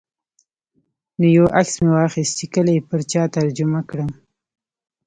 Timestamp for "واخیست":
1.95-2.33